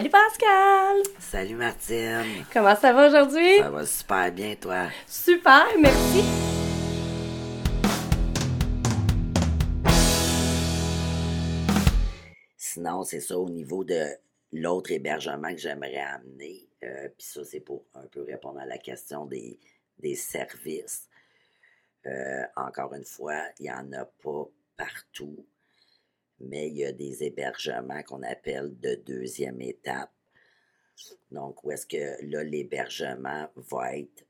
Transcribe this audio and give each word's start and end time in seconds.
Salut 0.00 0.12
Pascal! 0.12 0.96
Salut 1.18 1.56
Martine! 1.56 2.46
Comment 2.50 2.74
ça 2.74 2.94
va 2.94 3.08
aujourd'hui? 3.08 3.58
Ça 3.58 3.68
va 3.68 3.84
super 3.84 4.32
bien, 4.32 4.54
toi? 4.56 4.86
Super, 5.06 5.66
merci! 5.78 6.24
Sinon, 12.56 13.04
c'est 13.04 13.20
ça 13.20 13.38
au 13.38 13.50
niveau 13.50 13.84
de 13.84 14.06
l'autre 14.52 14.90
hébergement 14.90 15.50
que 15.50 15.58
j'aimerais 15.60 15.96
amener. 15.98 16.66
Euh, 16.82 17.10
Puis 17.18 17.26
ça, 17.26 17.44
c'est 17.44 17.60
pour 17.60 17.84
un 17.92 18.06
peu 18.06 18.22
répondre 18.22 18.58
à 18.58 18.64
la 18.64 18.78
question 18.78 19.26
des, 19.26 19.58
des 19.98 20.14
services. 20.14 21.10
Euh, 22.06 22.42
encore 22.56 22.94
une 22.94 23.04
fois, 23.04 23.42
il 23.58 23.64
n'y 23.64 23.70
en 23.70 23.92
a 23.92 24.06
pas 24.06 24.48
partout, 24.78 25.44
mais 26.40 26.68
il 26.68 26.76
y 26.76 26.84
a 26.84 26.92
des 26.92 27.22
hébergements 27.22 28.02
qu'on 28.02 28.22
appelle 28.22 28.78
de 28.80 28.94
deuxième 28.94 29.60
étape. 29.60 30.12
Donc, 31.30 31.64
où 31.64 31.70
est-ce 31.70 31.86
que 31.86 32.22
là, 32.24 32.42
l'hébergement 32.42 33.48
va 33.56 33.96
être 33.96 34.26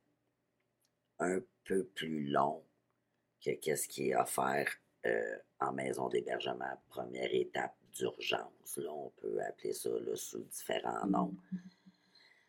un 1.19 1.41
peu 1.65 1.85
plus 1.85 2.27
long 2.27 2.63
que 3.45 3.51
qu'est-ce 3.53 3.89
qui 3.89 4.11
est 4.11 4.17
offert 4.17 4.69
euh, 5.07 5.37
en 5.61 5.73
maison 5.73 6.09
d'hébergement, 6.09 6.79
première 6.89 7.33
étape 7.35 7.75
d'urgence. 7.93 8.77
Là, 8.77 8.93
on 8.93 9.11
peut 9.11 9.41
appeler 9.43 9.73
ça 9.73 9.91
là, 9.91 10.15
sous 10.15 10.43
différents 10.43 11.07
noms. 11.07 11.35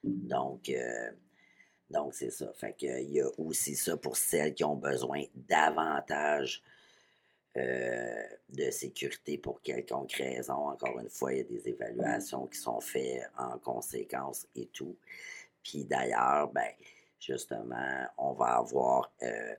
Donc, 0.04 0.70
euh, 0.70 1.12
donc 1.90 2.14
c'est 2.14 2.32
ça. 2.32 2.52
Fait 2.54 2.74
qu'il 2.74 3.12
y 3.12 3.22
a 3.22 3.30
aussi 3.38 3.76
ça 3.76 3.98
pour 3.98 4.18
celles 4.18 4.54
qui 4.54 4.64
ont 4.64 4.76
besoin 4.76 5.24
davantage 5.36 6.62
euh, 7.58 8.24
de 8.48 8.72
sécurité 8.72 9.38
pour 9.38 9.62
quelconque 9.62 10.14
raison. 10.14 10.70
Encore 10.70 10.98
une 11.00 11.10
fois, 11.10 11.34
il 11.34 11.40
y 11.40 11.42
a 11.42 11.44
des 11.44 11.68
évaluations 11.68 12.48
qui 12.48 12.58
sont 12.58 12.80
faites 12.80 13.30
en 13.38 13.60
conséquence 13.60 14.48
et 14.56 14.68
tout. 14.68 14.96
Puis 15.62 15.84
d'ailleurs, 15.84 16.50
ben, 16.54 16.72
justement, 17.20 18.06
on 18.18 18.32
va 18.32 18.56
avoir 18.56 19.12
euh, 19.22 19.54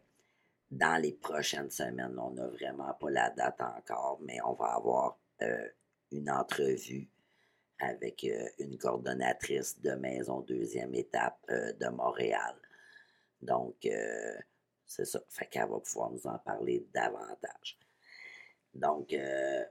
dans 0.70 1.03
les 1.03 1.13
prochaines 1.13 1.69
semaines, 1.69 2.19
on 2.19 2.31
n'a 2.31 2.47
vraiment 2.47 2.95
pas 2.95 3.11
la 3.11 3.29
date 3.29 3.61
encore, 3.61 4.19
mais 4.23 4.39
on 4.43 4.55
va 4.55 4.75
avoir 4.77 5.19
euh, 5.43 5.69
une 6.13 6.31
entrevue 6.31 7.07
avec 7.79 8.27
une 8.59 8.79
coordonnatrice 8.79 9.79
de 9.83 9.91
maison 9.93 10.41
deuxième 10.41 10.95
étape 10.95 11.47
de 11.51 11.89
Montréal. 11.89 12.55
Donc, 13.43 13.75
c'est 14.87 15.05
ça. 15.05 15.20
Fait 15.29 15.47
qu'elle 15.47 15.69
va 15.69 15.81
pouvoir 15.81 16.11
nous 16.11 16.27
en 16.27 16.39
parler 16.39 16.87
davantage. 16.95 17.77
Donc, 18.75 19.12
euh, 19.12 19.65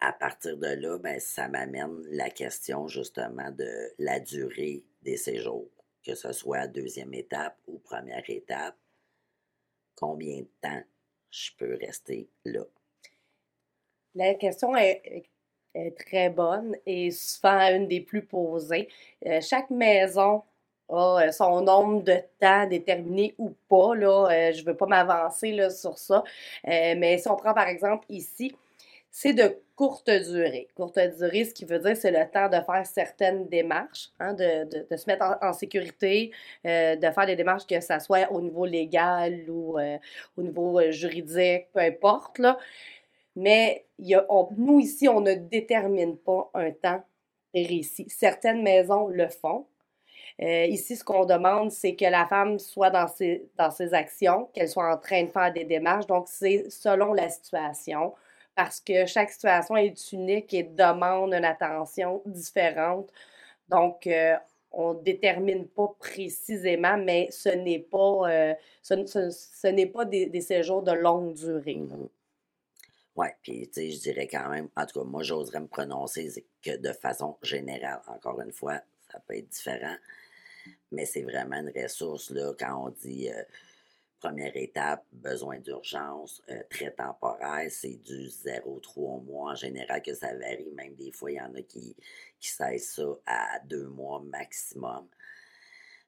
à 0.00 0.12
partir 0.12 0.56
de 0.56 0.66
là, 0.66 0.98
ben, 0.98 1.18
ça 1.20 1.48
m'amène 1.48 2.02
la 2.10 2.30
question 2.30 2.86
justement 2.86 3.50
de 3.50 3.92
la 3.98 4.20
durée 4.20 4.84
des 5.02 5.16
séjours, 5.16 5.70
que 6.04 6.14
ce 6.14 6.32
soit 6.32 6.66
deuxième 6.66 7.14
étape 7.14 7.56
ou 7.66 7.78
première 7.78 8.28
étape. 8.28 8.76
Combien 9.94 10.40
de 10.40 10.50
temps 10.60 10.82
je 11.30 11.50
peux 11.56 11.74
rester 11.74 12.28
là? 12.44 12.64
La 14.14 14.34
question 14.34 14.76
est, 14.76 15.24
très 15.96 16.28
bonne 16.30 16.76
et 16.86 17.10
souvent 17.12 17.60
une 17.68 17.86
des 17.86 18.00
plus 18.00 18.24
posées. 18.24 18.88
Euh, 19.26 19.40
chaque 19.40 19.70
maison 19.70 20.42
a 20.88 21.22
euh, 21.22 21.32
son 21.32 21.60
nombre 21.62 22.02
de 22.02 22.16
temps 22.40 22.66
déterminé 22.66 23.34
ou 23.38 23.54
pas. 23.68 23.94
Là, 23.94 24.28
euh, 24.30 24.52
je 24.52 24.62
ne 24.62 24.66
veux 24.66 24.76
pas 24.76 24.86
m'avancer 24.86 25.56
sur 25.70 25.98
ça. 25.98 26.24
Euh, 26.66 26.94
mais 26.96 27.18
si 27.18 27.28
on 27.28 27.36
prend 27.36 27.54
par 27.54 27.68
exemple 27.68 28.06
ici, 28.08 28.54
c'est 29.10 29.32
de 29.32 29.58
courte 29.74 30.10
durée. 30.10 30.68
Courte 30.74 30.98
durée, 31.18 31.44
ce 31.44 31.54
qui 31.54 31.64
veut 31.64 31.78
dire, 31.78 31.96
c'est 31.96 32.10
le 32.10 32.30
temps 32.30 32.48
de 32.48 32.62
faire 32.64 32.84
certaines 32.84 33.48
démarches, 33.48 34.10
hein, 34.20 34.34
de, 34.34 34.86
de, 34.88 34.96
se 34.96 35.06
mettre 35.06 35.38
en, 35.40 35.52
sécurité, 35.52 36.30
de 36.64 37.10
faire 37.10 37.26
des 37.26 37.36
démarches, 37.36 37.66
que 37.66 37.80
ce 37.80 37.98
soit 38.00 38.30
au 38.30 38.40
niveau 38.40 38.66
légal 38.66 39.48
ou 39.48 39.78
au 40.36 40.42
niveau 40.42 40.80
juridique, 40.90 41.68
peu 41.72 41.80
importe. 41.80 42.38
Là. 42.38 42.58
Mais 43.34 43.86
y 44.00 44.14
a, 44.14 44.26
on, 44.28 44.48
nous, 44.56 44.80
ici, 44.80 45.08
on 45.08 45.20
ne 45.20 45.34
détermine 45.34 46.16
pas 46.16 46.50
un 46.54 46.72
temps 46.72 47.02
précis. 47.52 48.06
Certaines 48.08 48.62
maisons 48.62 49.06
le 49.08 49.28
font. 49.28 49.66
Euh, 50.40 50.66
ici, 50.66 50.96
ce 50.96 51.02
qu'on 51.02 51.24
demande, 51.24 51.70
c'est 51.72 51.96
que 51.96 52.04
la 52.04 52.26
femme 52.26 52.58
soit 52.58 52.90
dans 52.90 53.08
ses, 53.08 53.48
dans 53.56 53.70
ses 53.70 53.92
actions, 53.92 54.48
qu'elle 54.54 54.68
soit 54.68 54.92
en 54.94 54.98
train 54.98 55.24
de 55.24 55.30
faire 55.30 55.52
des 55.52 55.64
démarches. 55.64 56.06
Donc, 56.06 56.28
c'est 56.28 56.70
selon 56.70 57.12
la 57.12 57.28
situation 57.28 58.14
parce 58.54 58.80
que 58.80 59.06
chaque 59.06 59.30
situation 59.30 59.76
est 59.76 60.12
unique 60.12 60.52
et 60.54 60.64
demande 60.64 61.32
une 61.32 61.44
attention 61.44 62.22
différente. 62.26 63.10
Donc, 63.68 64.06
euh, 64.06 64.36
on 64.72 64.94
ne 64.94 65.02
détermine 65.02 65.66
pas 65.66 65.94
précisément, 65.98 66.96
mais 66.96 67.28
ce 67.30 67.48
n'est 67.50 67.78
pas, 67.78 68.30
euh, 68.30 68.54
ce, 68.82 69.66
n'est 69.68 69.86
pas 69.86 70.04
des, 70.04 70.40
séjours 70.40 70.82
de 70.82 70.92
longue 70.92 71.34
durée. 71.34 71.76
Mm 71.76 71.88
-hmm. 71.88 72.08
Oui, 73.16 73.26
puis 73.42 73.66
tu 73.68 73.74
sais, 73.74 73.90
je 73.90 74.00
dirais 74.00 74.28
quand 74.28 74.48
même, 74.48 74.68
en 74.76 74.86
tout 74.86 75.00
cas, 75.00 75.04
moi, 75.04 75.22
j'oserais 75.24 75.60
me 75.60 75.66
prononcer 75.66 76.44
que 76.62 76.76
de 76.76 76.92
façon 76.92 77.36
générale, 77.42 78.00
encore 78.06 78.40
une 78.40 78.52
fois, 78.52 78.80
ça 79.10 79.18
peut 79.20 79.36
être 79.36 79.48
différent, 79.48 79.96
mais 80.90 81.04
c'est 81.04 81.22
vraiment 81.22 81.56
une 81.56 81.72
ressource, 81.82 82.30
là, 82.30 82.52
quand 82.58 82.86
on 82.86 82.90
dit 82.90 83.30
euh, 83.30 83.42
Première 84.20 84.56
étape, 84.56 85.04
besoin 85.12 85.60
d'urgence, 85.60 86.42
euh, 86.50 86.60
très 86.70 86.90
temporaire, 86.90 87.70
c'est 87.70 88.02
du 88.02 88.26
0-3 88.26 89.24
mois 89.24 89.52
en 89.52 89.54
général 89.54 90.02
que 90.02 90.12
ça 90.12 90.34
varie. 90.34 90.72
Même 90.74 90.94
des 90.96 91.12
fois, 91.12 91.30
il 91.30 91.36
y 91.36 91.40
en 91.40 91.54
a 91.54 91.62
qui, 91.62 91.94
qui 92.40 92.48
cessent 92.48 92.94
ça 92.94 93.16
à 93.26 93.60
deux 93.60 93.86
mois 93.86 94.20
maximum. 94.22 95.06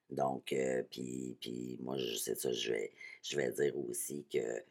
Donc, 0.09 0.51
euh, 0.51 0.83
puis, 0.91 1.77
moi, 1.81 1.95
je 1.97 2.15
sais 2.15 2.35
ça, 2.35 2.51
je 2.51 2.73
vais, 2.73 2.91
je 3.23 3.37
vais 3.37 3.49
dire 3.51 3.77
aussi 3.77 4.25
que 4.29 4.61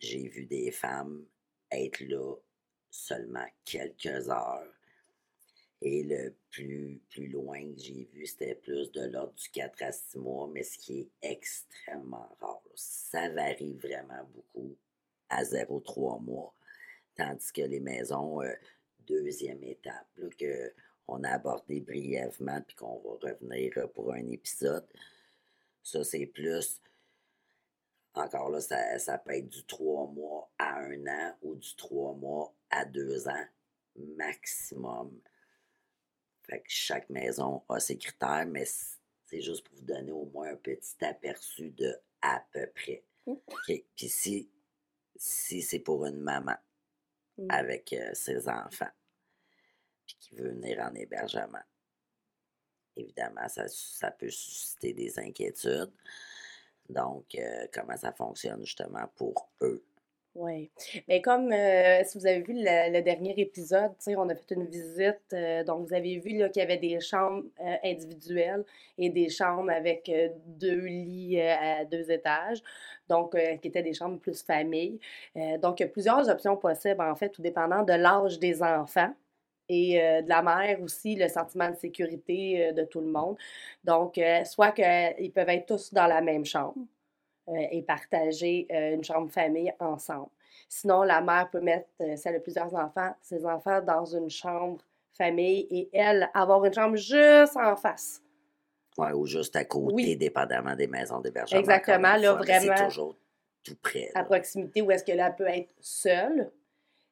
j'ai 0.00 0.26
vu 0.28 0.46
des 0.46 0.72
femmes 0.72 1.24
être 1.70 2.00
là 2.00 2.34
seulement 2.90 3.46
quelques 3.64 4.28
heures 4.28 4.72
et 5.84 6.04
le 6.04 6.32
plus, 6.50 7.02
loin 7.16 7.60
que 7.74 7.80
j'ai 7.80 8.08
vu, 8.12 8.24
c'était 8.24 8.54
plus 8.54 8.92
de 8.92 9.02
l'ordre 9.06 9.34
du 9.34 9.48
4 9.50 9.82
à 9.82 9.90
6 9.90 10.18
mois, 10.18 10.48
mais 10.52 10.62
ce 10.62 10.78
qui 10.78 11.00
est 11.00 11.10
extrêmement 11.22 12.28
rare. 12.40 12.62
Ça 12.76 13.28
varie 13.30 13.74
vraiment 13.74 14.24
beaucoup 14.32 14.76
à 15.28 15.42
0,3 15.42 16.22
mois. 16.22 16.54
Tandis 17.16 17.52
que 17.52 17.62
les 17.62 17.80
maisons 17.80 18.40
euh, 18.42 18.52
deuxième 19.00 19.62
étape, 19.64 20.06
là, 20.16 20.28
que 20.38 20.72
on 21.08 21.24
a 21.24 21.30
abordé 21.30 21.80
brièvement, 21.80 22.60
puis 22.62 22.76
qu'on 22.76 23.00
va 23.00 23.30
revenir 23.30 23.72
euh, 23.76 23.88
pour 23.88 24.12
un 24.12 24.28
épisode, 24.30 24.86
ça 25.82 26.04
c'est 26.04 26.26
plus. 26.26 26.80
Encore 28.14 28.50
là, 28.50 28.60
ça, 28.60 28.98
ça 29.00 29.18
peut 29.18 29.32
être 29.32 29.48
du 29.48 29.64
3 29.64 30.06
mois 30.12 30.48
à 30.58 30.78
1 30.78 31.06
an 31.06 31.34
ou 31.42 31.56
du 31.56 31.74
3 31.74 32.14
mois 32.14 32.54
à 32.70 32.84
2 32.84 33.26
ans 33.26 33.46
maximum. 33.96 35.20
Fait 36.42 36.60
que 36.60 36.68
chaque 36.68 37.08
maison 37.08 37.62
a 37.68 37.78
ses 37.80 37.96
critères, 37.96 38.46
mais 38.46 38.64
c'est 39.26 39.40
juste 39.40 39.66
pour 39.66 39.76
vous 39.76 39.84
donner 39.84 40.12
au 40.12 40.26
moins 40.26 40.50
un 40.50 40.56
petit 40.56 41.04
aperçu 41.04 41.70
de 41.70 41.96
à 42.20 42.42
peu 42.52 42.66
près. 42.74 43.04
Okay. 43.26 43.86
Puis 43.96 44.08
si, 44.08 44.50
si 45.16 45.62
c'est 45.62 45.78
pour 45.78 46.04
une 46.06 46.20
maman 46.20 46.56
mmh. 47.38 47.46
avec 47.48 47.92
euh, 47.92 48.10
ses 48.14 48.48
enfants, 48.48 48.90
puis 50.06 50.16
qui 50.18 50.34
veut 50.34 50.50
venir 50.50 50.80
en 50.80 50.94
hébergement, 50.94 51.62
évidemment, 52.96 53.48
ça, 53.48 53.68
ça 53.68 54.10
peut 54.10 54.30
susciter 54.30 54.92
des 54.92 55.18
inquiétudes. 55.18 55.92
Donc, 56.88 57.34
euh, 57.36 57.66
comment 57.72 57.96
ça 57.96 58.12
fonctionne 58.12 58.64
justement 58.64 59.06
pour 59.16 59.50
eux? 59.60 59.84
Oui. 60.34 60.70
Mais 61.08 61.20
comme 61.20 61.52
euh, 61.52 62.02
si 62.04 62.18
vous 62.18 62.26
avez 62.26 62.40
vu 62.40 62.54
le, 62.56 63.00
dernier 63.02 63.34
épisode, 63.38 63.92
on 64.16 64.28
a 64.30 64.34
fait 64.34 64.54
une 64.54 64.64
visite, 64.64 65.20
euh, 65.34 65.62
donc 65.62 65.86
vous 65.86 65.94
avez 65.94 66.18
vu 66.20 66.30
qu'il 66.50 66.56
y 66.56 66.60
avait 66.62 66.78
des 66.78 67.00
chambres 67.00 67.44
euh, 67.60 67.76
individuelles 67.84 68.64
et 68.96 69.10
des 69.10 69.28
chambres 69.28 69.70
avec 69.70 70.10
deux 70.46 70.86
lits 70.86 71.38
à 71.38 71.84
deux 71.84 72.10
étages, 72.10 72.62
donc 73.10 73.36
qui 73.60 73.68
étaient 73.68 73.82
des 73.82 73.92
chambres 73.92 74.18
plus 74.20 74.42
famille. 74.42 74.98
donc 75.60 75.84
plusieurs 75.92 76.28
options 76.30 76.56
possibles, 76.56 77.02
en 77.02 77.14
fait, 77.14 77.28
tout 77.28 77.42
dépendant 77.42 77.82
de 77.82 77.92
l'âge 77.92 78.38
des 78.38 78.62
enfants 78.62 79.12
et 79.68 79.98
de 80.22 80.28
la 80.28 80.42
mère 80.42 80.80
aussi, 80.82 81.14
le 81.16 81.28
sentiment 81.28 81.70
de 81.70 81.76
sécurité 81.76 82.72
de 82.72 82.84
tout 82.84 83.00
le 83.00 83.06
monde. 83.06 83.36
Donc, 83.84 84.20
soit 84.44 84.72
qu'ils 84.72 85.32
peuvent 85.32 85.48
être 85.48 85.66
tous 85.66 85.92
dans 85.92 86.06
la 86.06 86.20
même 86.20 86.44
chambre 86.44 86.76
et 87.48 87.82
partager 87.82 88.66
euh, 88.70 88.94
une 88.94 89.04
chambre 89.04 89.30
famille 89.30 89.72
ensemble. 89.80 90.30
Sinon, 90.68 91.02
la 91.02 91.20
mère 91.20 91.50
peut 91.50 91.60
mettre, 91.60 91.88
euh, 92.00 92.16
si 92.16 92.28
elle 92.28 92.36
a 92.36 92.40
plusieurs 92.40 92.74
enfants, 92.74 93.14
ses 93.20 93.44
enfants 93.44 93.80
dans 93.82 94.04
une 94.04 94.30
chambre 94.30 94.82
famille 95.12 95.66
et 95.70 95.88
elle 95.92 96.30
avoir 96.34 96.64
une 96.64 96.72
chambre 96.72 96.96
juste 96.96 97.56
en 97.56 97.76
face. 97.76 98.22
Oui, 98.98 99.12
ou 99.12 99.26
juste 99.26 99.56
à 99.56 99.64
côté, 99.64 99.94
oui. 99.94 100.16
dépendamment 100.16 100.76
des 100.76 100.86
maisons 100.86 101.20
d'hébergement. 101.20 101.58
Exactement, 101.58 102.16
là, 102.16 102.32
fois, 102.34 102.42
vraiment. 102.42 102.76
C'est 102.76 102.84
toujours 102.84 103.16
tout 103.62 103.76
près. 103.80 104.10
Là. 104.14 104.20
À 104.20 104.24
proximité, 104.24 104.82
où 104.82 104.90
est-ce 104.90 105.04
que 105.04 105.12
là, 105.12 105.28
elle 105.28 105.36
peut 105.36 105.48
être 105.48 105.74
seule. 105.80 106.50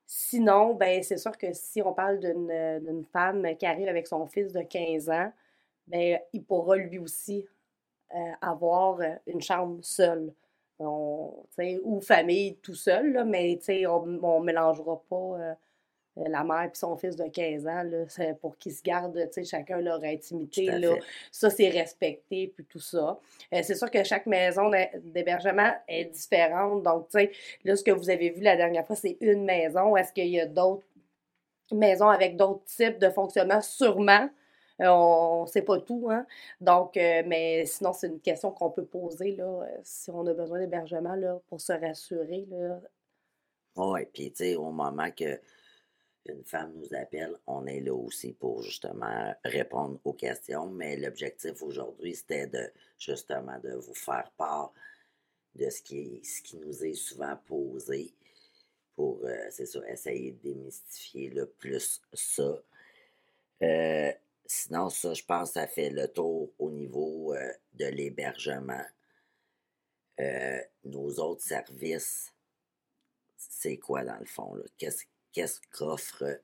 Sinon, 0.06 0.74
ben 0.74 1.02
c'est 1.02 1.18
sûr 1.18 1.36
que 1.38 1.52
si 1.52 1.80
on 1.82 1.92
parle 1.94 2.18
d'une 2.18 3.04
femme 3.12 3.56
qui 3.56 3.64
arrive 3.64 3.88
avec 3.88 4.08
son 4.08 4.26
fils 4.26 4.52
de 4.52 4.62
15 4.62 5.08
ans, 5.08 5.32
ben 5.86 6.18
il 6.32 6.44
pourra 6.44 6.76
lui 6.76 6.98
aussi 6.98 7.46
avoir 8.40 9.00
une 9.26 9.40
chambre 9.40 9.78
seule. 9.82 10.32
ou 10.78 12.00
famille 12.00 12.56
tout 12.56 12.74
seul, 12.74 13.12
là, 13.12 13.24
mais 13.24 13.58
on 13.86 14.06
ne 14.06 14.44
mélangera 14.44 15.02
pas 15.08 15.56
euh, 16.16 16.24
la 16.28 16.44
mère 16.44 16.62
et 16.62 16.70
son 16.74 16.96
fils 16.96 17.16
de 17.16 17.24
15 17.24 17.66
ans, 17.66 17.82
c'est 18.08 18.38
pour 18.40 18.56
qu'ils 18.56 18.72
se 18.72 18.82
gardent 18.82 19.28
chacun 19.44 19.80
leur 19.80 20.02
intimité. 20.02 20.66
Là. 20.66 20.94
Ça, 21.30 21.50
c'est 21.50 21.68
respecté, 21.68 22.52
puis 22.54 22.64
tout 22.64 22.80
ça. 22.80 23.18
Euh, 23.52 23.60
c'est 23.62 23.74
sûr 23.76 23.90
que 23.90 24.02
chaque 24.02 24.26
maison 24.26 24.70
d'hébergement 25.04 25.72
est 25.86 26.06
différente. 26.06 26.82
Donc, 26.82 27.08
là, 27.64 27.76
ce 27.76 27.82
que 27.82 27.92
vous 27.92 28.10
avez 28.10 28.30
vu 28.30 28.42
la 28.42 28.56
dernière 28.56 28.86
fois, 28.86 28.96
c'est 28.96 29.16
une 29.20 29.44
maison. 29.44 29.96
Est-ce 29.96 30.12
qu'il 30.12 30.28
y 30.28 30.40
a 30.40 30.46
d'autres 30.46 30.86
maisons 31.72 32.08
avec 32.08 32.36
d'autres 32.36 32.64
types 32.64 32.98
de 32.98 33.08
fonctionnement? 33.08 33.60
Sûrement. 33.60 34.28
Euh, 34.80 34.88
on 34.88 35.42
ne 35.42 35.46
sait 35.46 35.62
pas 35.62 35.78
tout, 35.80 36.08
hein? 36.10 36.26
Donc, 36.60 36.94
mais 36.94 37.66
sinon, 37.66 37.92
c'est 37.92 38.08
une 38.08 38.20
question 38.20 38.50
qu'on 38.50 38.70
peut 38.70 38.86
poser, 38.86 39.36
là, 39.36 39.66
si 39.82 40.10
on 40.10 40.26
a 40.26 40.34
besoin 40.34 40.58
d'hébergement, 40.58 41.14
là, 41.14 41.38
pour 41.48 41.60
se 41.60 41.72
rassurer, 41.72 42.46
là. 42.50 42.80
Oui, 43.76 44.04
puis, 44.12 44.30
tu 44.32 44.44
sais, 44.44 44.56
au 44.56 44.70
moment 44.70 45.10
que 45.10 45.40
une 46.26 46.44
femme 46.44 46.72
nous 46.74 46.94
appelle, 46.94 47.34
on 47.46 47.66
est 47.66 47.80
là 47.80 47.94
aussi 47.94 48.32
pour 48.32 48.62
justement 48.62 49.34
répondre 49.44 49.98
aux 50.04 50.12
questions. 50.12 50.66
Mais 50.66 50.96
l'objectif 50.96 51.62
aujourd'hui, 51.62 52.14
c'était 52.14 52.46
de 52.46 52.70
justement 52.98 53.58
de 53.60 53.72
vous 53.72 53.94
faire 53.94 54.30
part 54.36 54.72
de 55.54 55.68
ce 55.68 55.82
qui, 55.82 56.22
ce 56.24 56.42
qui 56.42 56.56
nous 56.58 56.84
est 56.84 56.94
souvent 56.94 57.36
posé 57.46 58.14
pour, 58.94 59.20
euh, 59.24 59.46
c'est 59.50 59.66
ça, 59.66 59.80
essayer 59.88 60.32
de 60.32 60.42
démystifier 60.42 61.30
le 61.30 61.46
plus 61.46 62.02
ça. 62.12 62.62
Euh, 63.62 64.12
sinon, 64.50 64.90
ça, 64.90 65.14
je 65.14 65.24
pense, 65.24 65.52
ça 65.52 65.66
fait 65.66 65.90
le 65.90 66.08
tour 66.08 66.50
au 66.58 66.70
niveau 66.70 67.34
euh, 67.34 67.52
de 67.74 67.86
l'hébergement. 67.86 68.84
nos 70.84 71.18
autres 71.18 71.42
services, 71.42 72.34
c'est 73.36 73.78
quoi 73.78 74.04
dans 74.04 74.18
le 74.18 74.26
fond? 74.26 74.54
Qu'est-ce 74.76 75.04
qu'est-ce 75.32 75.60
qu'offrent 75.70 76.40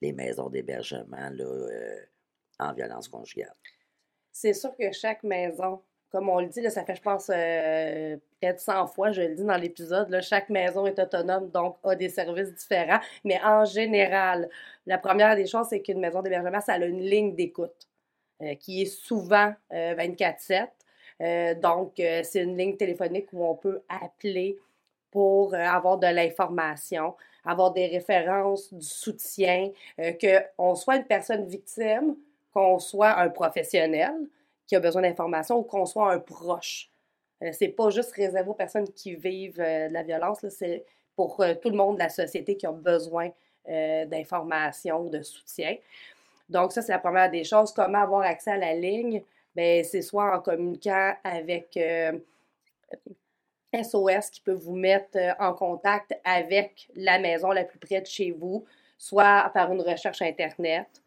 les 0.00 0.12
maisons 0.12 0.48
d'hébergement 0.48 1.30
euh, 1.40 2.06
en 2.58 2.72
violence 2.72 3.08
conjugale? 3.08 3.54
C'est 4.32 4.54
sûr 4.54 4.74
que 4.76 4.92
chaque 4.92 5.22
maison, 5.22 5.82
comme 6.14 6.28
on 6.28 6.38
le 6.38 6.46
dit, 6.46 6.62
ça 6.70 6.84
fait, 6.84 6.94
je 6.94 7.02
pense, 7.02 7.28
euh, 7.34 8.16
près 8.40 8.52
de 8.52 8.58
100 8.58 8.86
fois, 8.86 9.10
je 9.10 9.22
le 9.22 9.34
dis 9.34 9.42
dans 9.42 9.56
l'épisode, 9.56 10.16
chaque 10.22 10.48
maison 10.48 10.86
est 10.86 10.96
autonome, 10.96 11.50
donc 11.50 11.76
a 11.82 11.96
des 11.96 12.08
services 12.08 12.54
différents. 12.54 13.00
Mais 13.24 13.40
en 13.42 13.64
général, 13.64 14.48
la 14.86 14.98
première 14.98 15.34
des 15.34 15.46
choses, 15.46 15.66
c'est 15.70 15.82
qu'une 15.82 15.98
maison 15.98 16.22
d'hébergement, 16.22 16.60
ça 16.60 16.74
a 16.74 16.78
une 16.78 17.00
ligne 17.00 17.34
d'écoute 17.34 17.88
euh, 18.42 18.54
qui 18.54 18.82
est 18.82 18.86
souvent 18.86 19.52
24-7. 19.72 20.68
donc, 21.60 21.94
c'est 21.96 22.42
une 22.42 22.56
ligne 22.56 22.76
téléphonique 22.76 23.32
où 23.32 23.44
on 23.44 23.56
peut 23.56 23.82
appeler 23.88 24.56
pour 25.10 25.54
avoir 25.54 25.98
de 25.98 26.06
l'information 26.06 27.14
avoir 27.44 27.72
des 27.72 27.86
références, 27.86 28.72
du 28.72 28.86
soutien, 28.86 29.70
euh, 30.00 30.12
qu'on 30.56 30.74
soit 30.74 30.96
une 30.96 31.04
personne 31.04 31.44
victime, 31.46 32.16
qu'on 32.52 32.78
soit 32.78 33.18
un 33.18 33.28
professionnel 33.28 34.12
qui 34.66 34.76
a 34.76 34.80
besoin 34.80 35.02
d'informations 35.02 35.58
ou 35.58 35.62
qu'on 35.62 35.86
soit 35.86 36.12
un 36.12 36.18
proche. 36.18 36.90
Euh, 37.42 37.50
c'est 37.52 37.68
pas 37.68 37.90
juste 37.90 38.12
réservé 38.12 38.48
aux 38.48 38.54
personnes 38.54 38.90
qui 38.92 39.14
vivent 39.14 39.60
euh, 39.60 39.88
de 39.88 39.94
la 39.94 40.02
violence, 40.02 40.46
c'est 40.48 40.84
pour 41.16 41.36
tout 41.62 41.70
le 41.70 41.76
monde 41.76 41.94
de 41.94 42.02
la 42.02 42.08
société 42.08 42.56
qui 42.56 42.66
a 42.66 42.72
besoin 42.72 43.30
d'informations, 43.66 45.04
de 45.04 45.22
soutien. 45.22 45.76
Donc, 46.48 46.72
ça, 46.72 46.82
c'est 46.82 46.90
la 46.90 46.98
première 46.98 47.30
des 47.30 47.44
choses. 47.44 47.72
Comment 47.72 48.02
avoir 48.02 48.22
accès 48.22 48.50
à 48.50 48.56
la 48.56 48.74
ligne? 48.74 49.22
Bien, 49.54 49.82
c'est 49.84 50.02
soit 50.02 50.36
en 50.36 50.40
communiquant 50.40 51.14
avec 51.22 51.78
SOS 53.82 54.30
qui 54.30 54.40
peut 54.40 54.52
vous 54.52 54.76
mettre 54.76 55.16
euh, 55.16 55.32
en 55.38 55.52
contact 55.52 56.14
avec 56.24 56.88
la 56.94 57.18
maison 57.18 57.50
la 57.50 57.64
plus 57.64 57.78
près 57.78 58.00
de 58.00 58.06
chez 58.06 58.30
vous, 58.30 58.64
soit 58.98 59.50
par 59.52 59.72
une 59.72 59.80
recherche 59.80 60.22
Internet, 60.22 61.02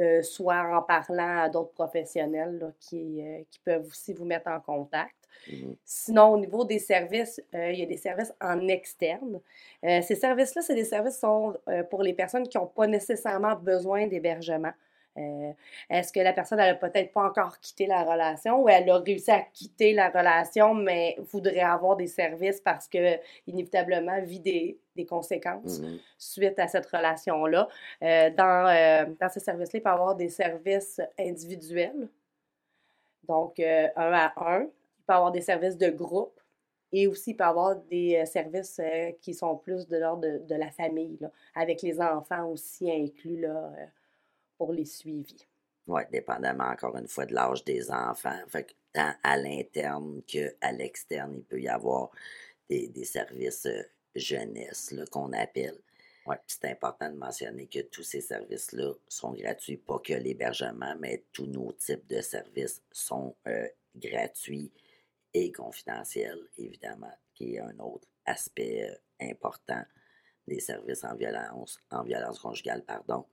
euh, 0.00 0.22
soit 0.22 0.76
en 0.76 0.82
parlant 0.82 1.42
à 1.42 1.48
d'autres 1.48 1.72
professionnels 1.72 2.72
qui, 2.80 3.22
euh, 3.22 3.42
qui, 3.50 3.58
peuvent 3.60 3.86
aussi 3.86 4.12
vous 4.12 4.24
mettre 4.24 4.48
en 4.48 4.60
contact. 4.60 5.14
Mmh 5.50 5.72
Sinon, 5.84 6.32
au 6.32 6.38
niveau 6.38 6.64
des 6.64 6.78
services, 6.78 7.40
il 7.52 7.78
y 7.78 7.82
a 7.82 7.86
des 7.86 7.96
services 7.96 8.32
en 8.40 8.66
externe. 8.66 9.40
ces 9.82 10.14
services-là, 10.14 10.62
c'est 10.62 10.74
des 10.74 10.84
services 10.84 11.14
qui 11.14 11.20
sont 11.20 11.54
pour 11.90 12.02
les 12.02 12.12
personnes 12.12 12.46
qui 12.48 12.58
n'ont 12.58 12.66
pas 12.66 12.86
nécessairement 12.86 13.54
besoin 13.54 14.06
d'hébergement. 14.08 14.72
Euh, 15.18 15.52
est-ce 15.90 16.12
que 16.12 16.20
la 16.20 16.32
personne 16.32 16.58
n'a 16.58 16.74
peut-être 16.74 17.12
pas 17.12 17.24
encore 17.24 17.58
quitté 17.60 17.86
la 17.86 18.04
relation 18.04 18.62
ou 18.62 18.68
elle 18.68 18.88
a 18.88 18.98
réussi 18.98 19.30
à 19.30 19.40
quitter 19.40 19.92
la 19.92 20.10
relation, 20.10 20.74
mais 20.74 21.16
voudrait 21.18 21.60
avoir 21.60 21.96
des 21.96 22.06
services 22.06 22.60
parce 22.60 22.88
que 22.88 23.16
inévitablement 23.46 24.20
vit 24.22 24.40
des, 24.40 24.78
conséquences 25.08 25.80
mm-hmm. 25.80 26.00
suite 26.18 26.58
à 26.58 26.66
cette 26.66 26.86
relation-là? 26.86 27.68
Euh, 28.02 28.30
dans, 28.30 28.66
euh, 28.66 29.14
dans 29.20 29.28
ces 29.28 29.40
services-là, 29.40 29.78
il 29.78 29.82
peut 29.82 29.90
y 29.90 29.92
avoir 29.92 30.16
des 30.16 30.28
services 30.28 31.00
individuels, 31.18 32.08
donc 33.28 33.60
un 33.60 34.12
à 34.12 34.32
un. 34.36 34.62
Il 34.62 35.04
peut 35.06 35.12
y 35.12 35.16
avoir 35.16 35.32
des 35.32 35.40
services 35.40 35.76
de 35.76 35.90
groupe 35.90 36.40
et 36.92 37.06
aussi 37.06 37.30
il 37.30 37.36
peut 37.36 37.44
y 37.44 37.46
avoir 37.46 37.76
des 37.76 38.26
services 38.26 38.80
qui 39.20 39.34
sont 39.34 39.56
plus 39.56 39.86
de 39.86 39.98
l'ordre 39.98 40.26
de, 40.46 40.54
la 40.54 40.70
famille, 40.70 41.18
avec 41.54 41.82
les 41.82 42.00
enfants 42.00 42.46
aussi 42.48 42.90
inclus. 42.90 43.40
Là, 43.40 43.70
pour 44.58 44.72
les 44.72 44.84
suivis. 44.84 45.46
Oui, 45.86 46.02
dépendamment 46.12 46.68
encore 46.68 46.96
une 46.98 47.08
fois 47.08 47.24
de 47.24 47.32
l'âge 47.32 47.64
des 47.64 47.90
enfants. 47.90 48.38
Fait 48.48 48.76
tant 48.92 49.14
à 49.22 49.36
l'interne 49.38 50.22
qu'à 50.26 50.72
l'externe, 50.72 51.36
il 51.38 51.44
peut 51.44 51.60
y 51.60 51.68
avoir 51.68 52.10
des, 52.68 53.04
services 53.04 53.64
euh, 53.64 53.82
jeunesse 54.14 54.94
qu'on 55.10 55.32
appelle. 55.32 55.78
Ouais, 56.26 56.36
c'est 56.46 56.66
important 56.66 57.10
de 57.10 57.16
mentionner 57.16 57.66
que 57.66 57.80
tous 57.80 58.02
ces 58.02 58.20
services-là 58.20 58.92
sont 59.08 59.32
gratuits, 59.32 59.78
pas 59.78 59.98
que 59.98 60.12
l'hébergement, 60.12 60.94
mais 60.98 61.24
tous 61.32 61.46
nos 61.46 61.72
types 61.72 62.06
de 62.06 62.20
services 62.20 62.82
sont 62.92 63.34
euh, 63.46 63.66
gratuits 63.96 64.70
et 65.32 65.50
confidentiels, 65.52 66.46
évidemment, 66.58 67.16
qui 67.34 67.54
est 67.54 67.60
un 67.60 67.78
autre 67.78 68.06
aspect 68.26 68.90
euh, 68.90 69.30
important 69.30 69.82
des 70.46 70.60
services 70.60 71.04
en 71.04 71.14
violence, 71.14 71.78
en 71.90 72.02
violence 72.02 72.38
conjugale, 72.38 72.82
pardon. 72.82 73.24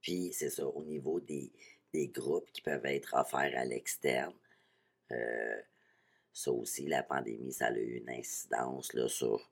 Puis, 0.00 0.32
c'est 0.32 0.50
ça, 0.50 0.66
au 0.66 0.82
niveau 0.84 1.20
des, 1.20 1.52
groupes 1.94 2.50
qui 2.52 2.62
peuvent 2.62 2.86
être 2.86 3.14
offerts 3.14 3.52
à 3.56 3.64
l'externe, 3.64 4.34
euh, 5.12 5.60
ça 6.32 6.52
aussi, 6.52 6.86
la 6.86 7.02
pandémie, 7.02 7.52
ça 7.52 7.66
a 7.66 7.72
eu 7.72 7.98
une 7.98 8.10
incidence 8.10 8.92
là, 8.94 9.08
sur 9.08 9.50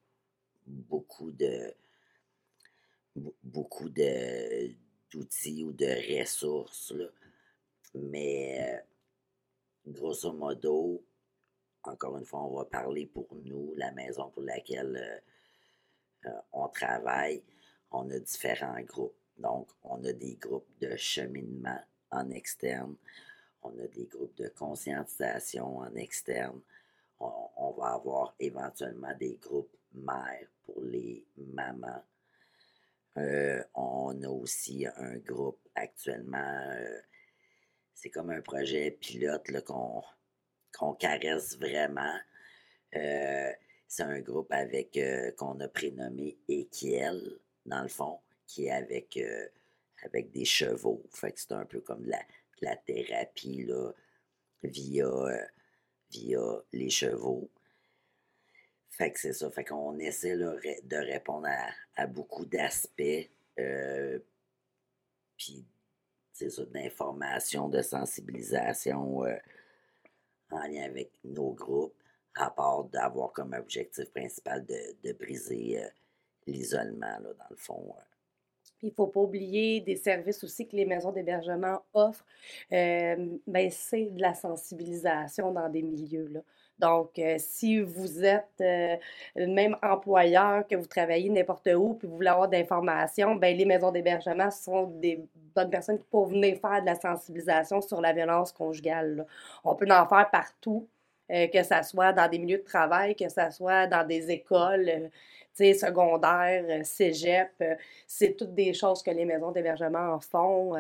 beaucoup 0.66 1.32
de 1.32 1.74
beaucoup 3.42 3.88
de 3.88 4.72
d'outils 5.10 5.64
ou 5.64 5.72
de 5.72 6.20
ressources. 6.20 6.94
Mais 7.94 8.76
euh, 8.76 9.92
grosso 9.92 10.32
modo, 10.32 11.02
encore 11.82 12.18
une 12.18 12.24
fois, 12.24 12.44
on 12.44 12.56
va 12.56 12.64
parler 12.64 13.06
pour 13.06 13.26
nous, 13.44 13.74
la 13.76 13.90
maison 13.92 14.30
pour 14.30 14.42
laquelle 14.42 15.22
euh, 16.26 16.30
on 16.52 16.68
travaille. 16.68 17.42
On 17.90 18.10
a 18.10 18.18
différents 18.18 18.80
groupes. 18.82 19.16
Donc, 19.38 19.68
on 19.84 20.04
a 20.04 20.12
des 20.12 20.34
groupes 20.34 20.68
de 20.80 20.96
cheminement 20.96 21.80
en 22.10 22.30
externe, 22.30 22.96
on 23.62 23.70
a 23.78 23.86
des 23.86 24.06
groupes 24.06 24.36
de 24.36 24.48
conscientisation 24.48 25.78
en 25.78 25.94
externe, 25.94 26.60
on, 27.20 27.72
va 27.76 27.94
avoir 27.94 28.34
éventuellement 28.38 29.14
des 29.18 29.36
groupes 29.36 29.76
mères 29.92 30.48
pour 30.64 30.82
les 30.82 31.24
mamans. 31.36 32.02
Euh, 33.16 33.62
on 33.74 34.20
a 34.22 34.28
aussi 34.28 34.86
un 34.96 35.16
groupe 35.18 35.60
actuellement, 35.74 36.38
euh, 36.38 37.00
c'est 37.94 38.10
comme 38.10 38.30
un 38.30 38.40
projet 38.40 38.92
pilote 38.92 39.48
qu'on 39.64 40.94
caresse 40.94 41.56
vraiment. 41.58 42.16
Euh, 42.94 43.52
c'est 43.86 44.02
un 44.02 44.20
groupe 44.20 44.52
avec 44.52 44.98
qu'on 45.36 45.58
a 45.60 45.68
prénommé 45.68 46.38
Ekiel, 46.48 47.38
dans 47.66 47.82
le 47.82 47.88
fond 47.88 48.20
qui 48.48 48.66
est 48.66 48.70
avec, 48.70 49.16
euh, 49.18 49.46
avec 50.02 50.32
des 50.32 50.46
chevaux. 50.46 51.04
Fait 51.12 51.30
que 51.30 51.38
c'est 51.38 51.52
un 51.52 51.66
peu 51.66 51.80
comme 51.80 52.04
la, 52.06 52.20
la 52.60 52.74
thérapie 52.74 53.64
là, 53.64 53.92
via, 54.64 55.06
euh, 55.06 55.46
via 56.10 56.62
les 56.72 56.90
chevaux. 56.90 57.48
Fait 58.88 59.12
que 59.12 59.20
c'est 59.20 59.34
ça. 59.34 59.48
Fait 59.50 59.64
qu'on 59.64 59.96
essaie 59.98 60.36
de 60.36 60.96
répondre 60.96 61.46
à, 61.94 62.06
beaucoup 62.06 62.46
d'aspects. 62.46 63.30
Euh, 63.60 64.18
puis, 65.36 65.64
c'est 66.32 66.50
ça, 66.50 66.64
d'information, 66.64 67.68
de 67.68 67.82
sensibilisation 67.82 69.20
en 70.50 70.66
lien 70.66 70.84
avec 70.84 71.12
nos 71.22 71.52
groupes, 71.52 72.02
à 72.34 72.50
part 72.50 72.84
d'avoir 72.84 73.32
comme 73.32 73.52
objectif 73.52 74.10
principal 74.10 74.64
de, 74.64 74.96
de 75.04 75.12
briser 75.12 75.80
l'isolement, 76.46 77.18
là, 77.18 77.34
dans 77.34 77.48
le 77.50 77.56
fond. 77.56 77.94
Il 78.82 78.88
ne 78.88 78.94
faut 78.94 79.06
pas 79.08 79.20
oublier 79.20 79.80
des 79.80 79.96
services 79.96 80.44
aussi 80.44 80.66
que 80.68 80.76
les 80.76 80.84
maisons 80.84 81.12
d'hébergement 81.12 81.82
offrent. 81.92 82.24
Euh, 82.72 83.36
ben, 83.46 83.70
c'est 83.70 84.06
de 84.06 84.20
la 84.20 84.34
sensibilisation 84.34 85.52
dans 85.52 85.68
des 85.68 85.82
milieux. 85.82 86.44
Donc, 86.78 87.18
euh, 87.18 87.36
si 87.38 87.80
vous 87.80 88.24
êtes 88.24 88.60
euh, 88.60 88.96
même 89.36 89.76
employeur, 89.82 90.66
que 90.66 90.76
vous 90.76 90.86
travaillez 90.86 91.28
n'importe 91.28 91.68
où, 91.74 91.94
puis 91.94 92.06
vous 92.06 92.16
voulez 92.16 92.28
avoir 92.28 92.48
d'informations, 92.48 93.34
ben, 93.34 93.56
les 93.56 93.64
maisons 93.64 93.90
d'hébergement 93.90 94.50
sont 94.50 94.86
des 94.86 95.24
bonnes 95.54 95.70
personnes 95.70 95.98
qui 95.98 96.06
peuvent 96.10 96.28
venir 96.28 96.58
faire 96.60 96.80
de 96.80 96.86
la 96.86 96.94
sensibilisation 96.94 97.80
sur 97.80 98.00
la 98.00 98.12
violence 98.12 98.52
conjugale. 98.52 99.26
On 99.64 99.74
peut 99.74 99.86
en 99.90 100.06
faire 100.06 100.30
partout, 100.30 100.88
euh, 101.32 101.48
que 101.48 101.62
ce 101.62 101.82
soit 101.82 102.12
dans 102.12 102.28
des 102.30 102.38
milieux 102.38 102.58
de 102.58 102.64
travail, 102.64 103.16
que 103.16 103.28
ce 103.28 103.50
soit 103.50 103.86
dans 103.88 104.06
des 104.06 104.30
écoles 104.30 105.10
secondaires, 105.74 106.84
cégep. 106.84 107.62
c'est 108.06 108.36
toutes 108.36 108.54
des 108.54 108.72
choses 108.74 109.02
que 109.02 109.10
les 109.10 109.24
maisons 109.24 109.52
d'hébergement 109.52 110.14
en 110.14 110.20
font. 110.20 110.72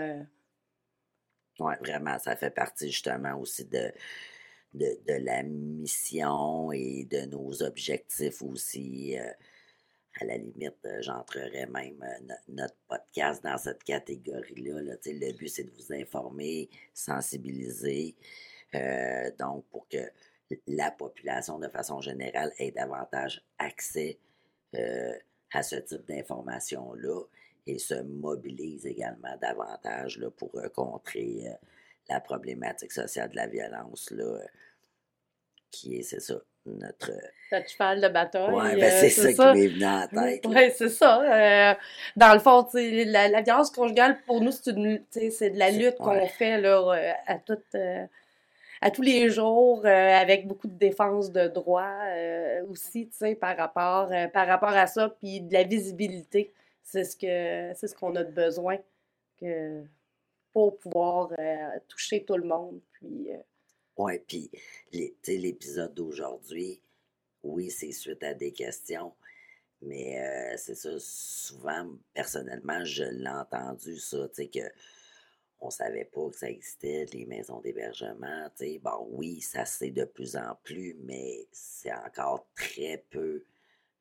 Oui, 1.60 1.74
vraiment, 1.80 2.18
ça 2.18 2.36
fait 2.36 2.50
partie 2.50 2.88
justement 2.88 3.34
aussi 3.38 3.64
de 3.64 3.92
de, 4.74 5.24
la 5.24 5.42
mission 5.42 6.72
et 6.72 7.06
de 7.10 7.26
nos 7.26 7.62
objectifs 7.62 8.42
aussi. 8.42 9.18
Euh, 9.18 9.30
à 10.20 10.24
la 10.24 10.36
limite, 10.36 10.74
euh, 10.84 11.00
j'entrerais 11.00 11.66
même 11.66 12.02
euh, 12.02 12.34
notre 12.48 12.76
podcast 12.88 13.42
dans 13.44 13.56
cette 13.56 13.84
catégorie-là. 13.84 14.80
Le 14.80 15.32
but, 15.32 15.48
c'est 15.48 15.64
de 15.64 15.70
vous 15.70 15.92
informer, 15.92 16.68
sensibiliser, 16.92 18.16
donc 19.38 19.64
pour 19.70 19.88
que 19.88 20.10
la 20.66 20.90
population, 20.90 21.58
de 21.58 21.68
façon 21.68 22.00
générale, 22.00 22.52
ait 22.58 22.70
davantage 22.70 23.42
accès 23.58 24.18
à 25.52 25.62
ce 25.62 25.76
type 25.76 26.06
d'informations-là 26.06 27.22
et 27.66 27.78
se 27.78 27.94
mobilise 28.02 28.86
également 28.86 29.36
davantage 29.40 30.18
là, 30.18 30.30
pour 30.30 30.52
contrer 30.74 31.44
la 32.08 32.20
problématique 32.20 32.92
sociale 32.92 33.30
de 33.30 33.36
la 33.36 33.46
violence, 33.46 34.10
là, 34.10 34.38
qui 35.70 35.96
est, 35.96 36.02
c'est 36.02 36.20
ça, 36.20 36.36
notre. 36.64 37.12
Notre 37.52 37.68
cheval 37.68 38.00
de 38.00 38.08
bataille. 38.08 38.50
Oui, 38.52 38.80
ben 38.80 38.90
c'est 38.90 39.10
ça, 39.10 39.52
qui 39.52 39.58
m'est 39.58 39.68
venu 39.68 39.84
en 39.84 40.06
tête. 40.08 40.44
Oui, 40.46 40.72
c'est 40.76 40.88
ça. 40.88 41.22
Euh, 41.22 41.74
dans 42.16 42.32
le 42.32 42.40
fond, 42.40 42.66
la, 42.74 43.28
la 43.28 43.42
violence 43.42 43.70
conjugale, 43.70 44.18
pour 44.26 44.40
nous, 44.40 44.52
c'est 44.52 44.72
de 44.72 45.58
la 45.58 45.70
lutte 45.70 45.96
qu'on 45.96 46.26
fait 46.26 46.60
là, 46.60 46.94
euh, 46.94 47.12
à 47.26 47.38
toute. 47.38 47.74
Euh, 48.82 48.86
à 48.86 48.90
tous 48.90 49.02
les 49.02 49.30
jours, 49.30 49.84
avec 49.84 50.46
beaucoup 50.46 50.68
de 50.68 50.78
défense 50.78 51.32
de 51.32 51.48
droits 51.48 51.98
aussi, 52.68 53.08
tu 53.08 53.16
sais, 53.16 53.34
par 53.34 53.56
rapport, 53.56 54.10
par 54.32 54.46
rapport 54.46 54.70
à 54.70 54.86
ça, 54.86 55.08
puis 55.08 55.40
de 55.40 55.52
la 55.52 55.64
visibilité. 55.64 56.52
C'est 56.82 57.04
ce 57.04 57.16
que 57.16 57.74
c'est 57.78 57.88
ce 57.88 57.94
qu'on 57.94 58.14
a 58.16 58.24
de 58.24 58.32
besoin 58.32 58.78
que, 59.38 59.82
pour 60.52 60.78
pouvoir 60.78 61.30
toucher 61.88 62.24
tout 62.24 62.36
le 62.36 62.44
monde. 62.44 62.80
Puis, 62.92 63.30
oui, 63.98 64.20
puis 64.26 64.50
l'épisode 65.26 65.92
d'aujourd'hui, 65.92 66.80
oui, 67.42 67.70
c'est 67.70 67.92
suite 67.92 68.22
à 68.22 68.34
des 68.34 68.52
questions, 68.52 69.12
mais 69.82 70.20
euh, 70.20 70.54
c'est 70.56 70.74
ça, 70.74 70.90
souvent, 70.98 71.88
personnellement, 72.14 72.84
je 72.84 73.04
l'ai 73.04 73.28
entendu, 73.28 73.96
ça, 73.98 74.28
tu 74.28 74.34
sais, 74.34 74.46
que 74.48 74.60
on 75.60 75.70
savait 75.70 76.04
pas 76.04 76.28
que 76.30 76.36
ça 76.36 76.48
existait, 76.48 77.06
les 77.12 77.26
maisons 77.26 77.60
d'hébergement, 77.60 78.48
bon, 78.82 79.08
oui, 79.10 79.40
ça 79.40 79.64
c'est 79.64 79.90
de 79.90 80.04
plus 80.04 80.36
en 80.36 80.54
plus, 80.62 80.96
mais 81.00 81.48
c'est 81.52 81.92
encore 81.92 82.46
très 82.54 83.04
peu 83.10 83.44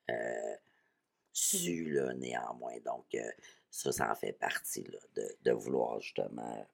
euh, 0.10 0.56
su, 1.34 2.00
néanmoins. 2.18 2.78
Donc, 2.86 3.06
euh, 3.16 3.32
ça, 3.70 3.92
ça 3.92 4.12
en 4.12 4.16
fait 4.16 4.34
partie, 4.34 4.84
là, 4.84 5.00
de, 5.16 5.28
de 5.44 5.52
vouloir 5.52 6.00
justement 6.00 6.66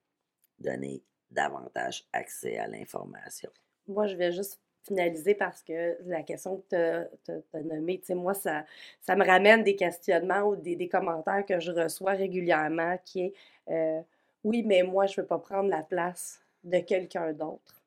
donner 0.59 1.03
davantage 1.31 2.05
accès 2.13 2.57
à 2.57 2.67
l'information. 2.67 3.49
Moi, 3.87 4.07
je 4.07 4.15
vais 4.15 4.31
juste 4.31 4.59
finaliser 4.83 5.33
parce 5.33 5.63
que 5.63 5.97
la 6.05 6.23
question 6.23 6.57
que 6.69 7.07
tu 7.23 7.31
as, 7.31 7.61
nommée, 7.61 7.99
tu 7.99 8.07
sais, 8.07 8.15
moi, 8.15 8.33
ça, 8.33 8.65
ça 9.01 9.15
me 9.15 9.25
ramène 9.25 9.63
des 9.63 9.75
questionnements 9.75 10.41
ou 10.43 10.55
des, 10.55 10.89
commentaires 10.89 11.45
que 11.45 11.59
je 11.59 11.71
reçois 11.71 12.11
régulièrement 12.11 12.97
qui 13.05 13.21
est 13.21 13.33
euh, 13.69 14.01
Oui, 14.43 14.63
mais 14.63 14.83
moi, 14.83 15.05
je 15.05 15.13
ne 15.13 15.23
veux 15.23 15.27
pas 15.27 15.39
prendre 15.39 15.69
la 15.69 15.83
place 15.83 16.41
de 16.63 16.79
quelqu'un 16.79 17.33
d'autre. 17.33 17.81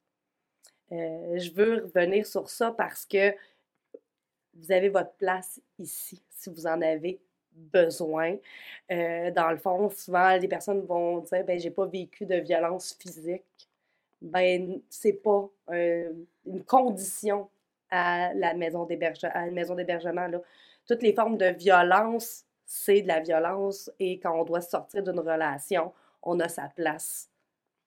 Euh, 0.92 1.38
je 1.38 1.50
veux 1.50 1.84
revenir 1.84 2.26
sur 2.26 2.48
ça 2.48 2.70
parce 2.70 3.04
que 3.04 3.34
vous 4.54 4.72
avez 4.72 4.88
votre 4.88 5.12
place 5.14 5.60
ici, 5.78 6.22
si 6.30 6.50
vous 6.50 6.66
en 6.66 6.80
avez 6.80 7.20
besoin. 7.52 8.36
Euh, 8.90 9.30
dans 9.30 9.50
le 9.50 9.56
fond, 9.56 9.90
souvent, 9.90 10.36
les 10.36 10.48
personnes 10.48 10.82
vont 10.86 11.18
dire 11.20 11.44
ben 11.44 11.58
j'ai 11.58 11.70
pas 11.70 11.86
vécu 11.86 12.24
de 12.26 12.36
violence 12.36 12.96
physique. 12.98 13.44
Ben, 14.22 14.80
c'est 14.88 15.12
pas 15.12 15.50
une 15.68 16.64
condition 16.66 17.50
à 17.90 18.32
la 18.34 18.54
maison 18.54 18.84
d'hébergement. 18.84 20.28
Toutes 20.86 21.02
les 21.02 21.12
formes 21.12 21.36
de 21.36 21.46
violence, 21.46 22.44
c'est 22.64 23.02
de 23.02 23.08
la 23.08 23.20
violence 23.20 23.90
et 23.98 24.18
quand 24.18 24.40
on 24.40 24.44
doit 24.44 24.60
sortir 24.60 25.02
d'une 25.02 25.20
relation, 25.20 25.92
on 26.26 26.38
a 26.40 26.48
sa 26.48 26.68
place 26.68 27.30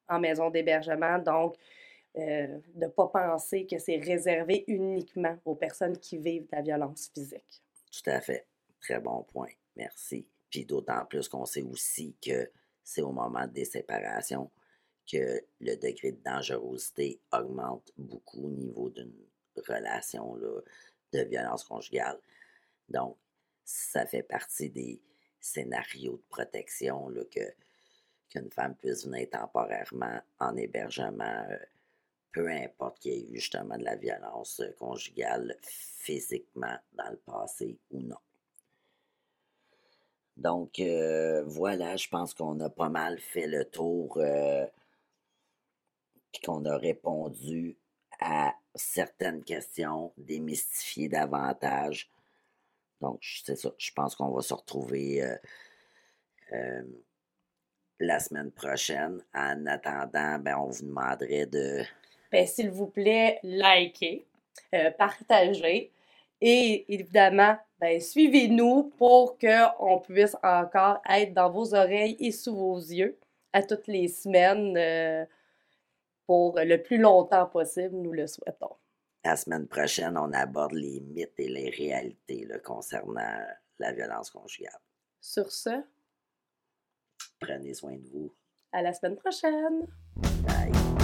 en 0.08 0.20
maison 0.20 0.50
d'hébergement. 0.50 1.20
Donc, 1.20 1.56
euh, 2.18 2.60
ne 2.76 2.88
pas 2.88 3.08
penser 3.08 3.68
que 3.68 3.78
c'est 3.78 3.98
réservé 3.98 4.64
uniquement 4.68 5.38
aux 5.46 5.56
personnes 5.56 5.98
qui 5.98 6.18
vivent 6.18 6.48
la 6.52 6.62
violence 6.62 7.12
physique. 7.14 7.62
Tout 7.92 8.10
à 8.10 8.20
fait. 8.20 8.48
Très 8.82 9.00
bon 9.00 9.24
point. 9.24 9.52
Merci. 9.76 10.28
Puis 10.50 10.66
d'autant 10.66 11.06
plus 11.06 11.28
qu'on 11.28 11.46
sait 11.46 11.62
aussi 11.62 12.16
que 12.26 12.50
c'est 12.84 13.04
au 13.04 13.12
moment 13.12 13.46
des 13.46 13.66
séparations 13.66 14.50
que 15.12 15.44
le 15.60 15.76
degré 15.76 16.14
de 16.14 16.22
dangerosité 16.24 17.20
augmente 17.32 17.92
beaucoup 17.98 18.46
au 18.46 18.50
niveau 18.50 18.90
d'une 18.90 19.14
relation 19.68 20.36
de 20.36 21.20
violence 21.24 21.64
conjugale. 21.64 22.20
Donc, 22.88 23.18
ça 23.64 24.06
fait 24.06 24.24
partie 24.24 24.70
des 24.70 25.02
scénarios 25.40 26.18
de 26.18 26.24
protection 26.30 27.10
là, 27.10 27.22
que 27.26 27.54
qu'une 28.30 28.52
femme 28.52 28.76
puisse 28.76 29.06
venir 29.06 29.30
temporairement 29.30 30.20
en 30.40 30.56
hébergement, 30.56 31.46
euh, 31.50 31.58
peu 32.32 32.48
importe 32.48 33.00
qu'il 33.00 33.14
y 33.14 33.16
ait 33.16 33.30
eu 33.32 33.36
justement 33.36 33.78
de 33.78 33.84
la 33.84 33.96
violence 33.96 34.62
conjugale 34.78 35.56
physiquement 35.62 36.78
dans 36.94 37.10
le 37.10 37.18
passé 37.18 37.78
ou 37.92 38.00
non. 38.02 38.18
Donc, 40.38 40.80
euh, 40.80 41.44
voilà, 41.46 41.98
je 41.98 42.08
pense 42.08 42.34
qu'on 42.34 42.60
a 42.62 42.70
pas 42.70 42.88
mal 42.88 43.20
fait 43.20 43.48
le 43.48 43.66
tour, 43.66 44.18
euh, 44.18 44.66
qu'on 46.46 46.64
a 46.64 46.78
répondu 46.78 47.78
à 48.22 48.54
certaines 48.74 49.44
questions, 49.44 50.14
démystifié 50.18 51.10
davantage. 51.10 52.10
Donc, 53.02 53.20
c'est 53.44 53.58
ça, 53.58 53.72
je 53.78 53.92
pense 53.92 54.16
qu'on 54.16 54.32
va 54.32 54.42
se 54.42 54.54
retrouver 54.54 55.22
euh, 56.54 56.84
la 58.00 58.20
semaine 58.20 58.52
prochaine. 58.52 59.22
En 59.34 59.66
attendant, 59.66 60.40
ben, 60.40 60.58
on 60.58 60.70
vous 60.70 60.86
demanderait 60.86 61.46
de... 61.46 61.84
Ben, 62.32 62.46
s'il 62.46 62.70
vous 62.70 62.88
plaît, 62.88 63.40
likez, 63.44 64.26
partagez 64.98 65.92
et 66.42 66.94
évidemment, 66.94 67.58
ben, 67.80 68.00
suivez-nous 68.00 68.94
pour 68.98 69.38
qu'on 69.38 70.00
puisse 70.00 70.38
encore 70.42 71.02
être 71.10 71.34
dans 71.34 71.50
vos 71.50 71.74
oreilles 71.74 72.16
et 72.20 72.32
sous 72.32 72.56
vos 72.56 72.78
yeux 72.78 73.18
à 73.52 73.64
toutes 73.64 73.88
les 73.88 74.08
semaines 74.08 74.78
euh, 74.78 75.26
pour 76.26 76.60
le 76.60 76.78
plus 76.78 76.98
longtemps 76.98 77.48
possible, 77.48 77.96
nous 77.96 78.14
le 78.14 78.28
souhaitons. 78.28 78.76
La 79.26 79.36
semaine 79.36 79.68
prochaine, 79.68 80.18
on 80.18 80.32
aborde 80.32 80.74
les 80.74 81.02
mythes 81.02 81.40
et 81.40 81.50
les 81.50 81.70
réalités 81.70 82.48
concernant 82.64 83.40
la 83.80 83.92
violence 83.92 84.30
conjugale. 84.30 84.80
Sur 85.20 85.52
ce, 85.52 85.84
prenez 87.40 87.74
soin 87.74 87.96
de 87.96 88.08
vous. 88.12 88.32
À 88.72 88.82
la 88.82 88.94
semaine 88.94 89.16
prochaine. 89.16 89.86
Bye. 90.46 90.99